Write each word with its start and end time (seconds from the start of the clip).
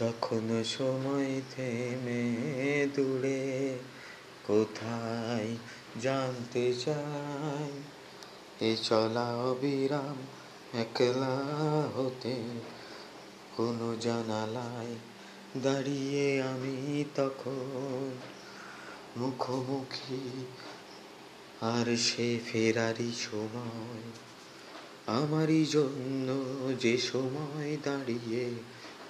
যখন 0.00 0.64
সময় 0.64 1.40
থেমে 1.56 2.86
দূরে, 2.94 3.78
কোথায় 4.46 5.56
জানতে 6.02 6.74
চাই? 6.74 7.82
এ 8.60 8.76
চলা 8.82 9.36
অবিরাম, 9.36 10.16
একলা 10.78 11.36
হতে 11.96 12.36
কোনো 13.56 13.96
জানালায় 14.00 14.94
দাঁড়িয়ে 15.62 16.42
আমি 16.42 17.04
তখন 17.14 18.10
মুখোমুখি, 19.16 20.46
আর 21.60 21.96
সে 21.96 22.38
ফেরারি 22.52 23.12
সময়। 23.16 24.10
আমারই 25.06 25.64
জন্য 25.64 26.28
যে 26.80 26.98
সময় 26.98 27.76
দাঁড়িয়ে 27.82 28.50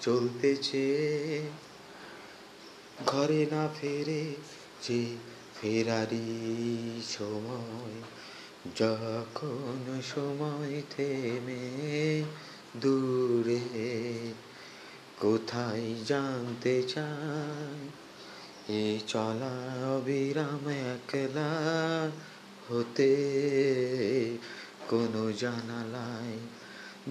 চলতেছে। 0.09 0.87
ঘরে 3.07 3.47
না 3.51 3.69
ফেরে 3.81 4.35
যে 4.83 5.17
ফেরারি 5.61 7.03
সময়, 7.09 7.97
যখন 8.77 10.01
সময় 10.15 10.83
থেমে 10.97 11.67
দূরে 12.81 13.61
কোথায় 15.21 15.95
জানতে 16.07 16.83
চাই, 16.83 17.81
এ 18.75 18.99
চলা 19.07 19.57
অবিরাম 19.97 20.69
একলা 20.69 21.53
হতে 22.69 23.13
কোনো 24.89 25.33
জানালায় 25.33 26.39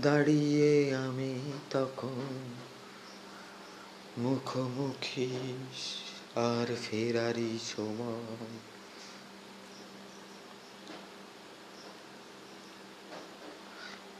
দাঁড়িয়ে 0.02 0.96
আমি 0.96 1.40
তখন 1.70 2.66
মুখোমুখি 4.18 5.57
আর 6.35 6.76
ফেরারি 6.76 7.60
সময়। 7.76 8.59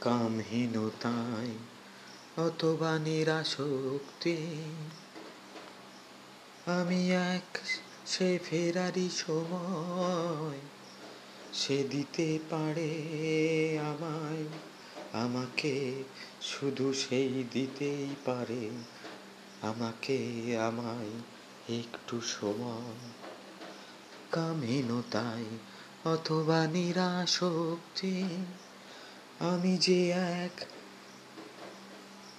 কামহীনতায় 0.00 1.50
অথবা 2.46 2.98
নিরাশক্তি। 2.98 4.36
আমি 6.66 7.12
এক, 7.12 7.58
সে 8.06 8.38
ফেরারি 8.44 9.10
সময়। 9.10 10.58
সে 11.52 11.84
দিতে 11.84 12.38
পারে 12.50 12.90
আমায়, 13.78 14.44
আমাকে 15.22 16.04
শুধু 16.42 16.92
সেই 16.92 17.44
দিতেই 17.52 18.14
পারে। 18.24 18.70
আমাকে 19.62 20.18
আমায় 20.56 21.10
একটু 21.78 22.20
সময়। 22.20 23.10
কামহীনতায় 24.30 25.44
অথবা 26.04 26.66
নিরাশক্তি 26.66 28.28
আমি 29.40 29.78
যে 29.78 30.10
এক 30.10 30.64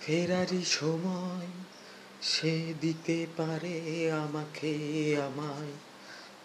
ফেরারি 0.01 0.65
সময়, 0.65 1.47
সে 2.21 2.73
দিতে 2.81 3.27
পারে 3.37 4.11
আমাকে 4.11 4.73
আমায়, 5.21 5.71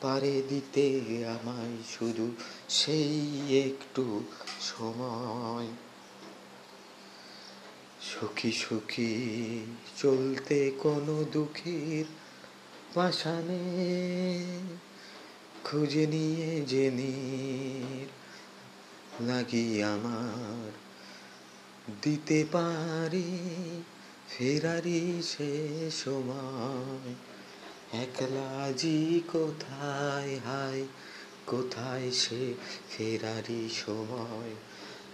পারে 0.00 0.42
দিতে 0.48 1.00
আমায় 1.28 1.76
শুধু 1.98 2.30
সেই 2.68 3.32
একটু 3.58 4.24
সময়। 4.60 5.93
সুখী 8.20 8.52
সুখী 8.52 9.60
চলতে 9.96 10.70
কোনো 10.78 11.24
দুঃখীর 11.32 12.04
পাশানে 12.94 13.62
খুঁজে 15.64 16.06
নিয়ে 16.06 16.64
জেনির 16.66 18.06
লাগি 19.26 19.82
আমার 19.82 20.70
দিতে 22.02 22.44
পারি 22.52 23.82
ফেরারি 24.28 25.22
সে 25.22 25.90
সময়। 25.90 27.14
একলা 28.02 28.72
জি 28.72 29.22
কোথায়, 29.32 30.38
হায়, 30.46 30.84
কোথায় 31.46 32.10
সে 32.10 32.54
ফেরারি 32.90 33.68
সময়? 33.86 34.54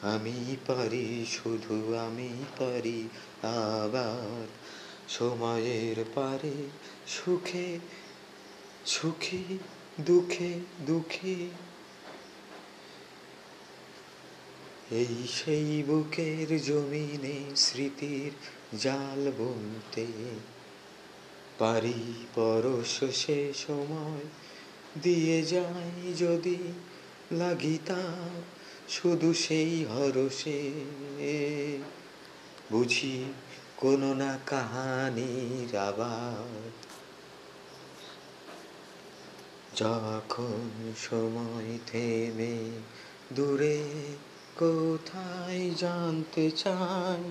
আমি 0.02 0.56
পারি, 0.66 1.26
শুধু 1.28 1.94
আমি 1.94 2.30
পারি 2.58 3.08
আবার 3.42 4.46
সময়ের 5.08 6.04
পারে 6.14 6.54
সুখে, 7.06 7.78
সুখী, 8.86 9.44
দুঃখে, 10.00 10.60
দুঃখী। 10.86 11.48
এই 14.90 15.28
সেই 15.28 15.82
বুকের 15.86 16.62
জমিনে 16.62 17.56
স্মৃতির 17.56 18.30
জাল 18.78 19.32
বুনতে 19.38 20.06
পারি, 21.58 22.26
পরশ 22.34 23.04
সে 23.14 23.52
সময় 23.54 24.24
দিয়ে 25.02 25.42
যাই 25.42 26.14
যদি 26.18 26.58
লাগিতা 27.32 28.28
শুধু 28.90 29.34
সেই 29.34 29.84
হরসে 29.84 30.70
বুঝি 32.72 33.32
কোনো 33.76 34.14
না 34.14 34.38
কাহানির 34.46 35.76
আবার 35.76 36.70
যখন 39.76 40.92
সময় 40.96 41.78
থেমে, 41.86 42.70
দূরে 43.32 43.78
কোথায় 44.56 45.70
জানতে 45.78 46.50
চাই? 46.50 47.22